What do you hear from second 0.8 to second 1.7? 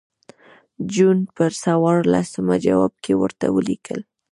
جون پر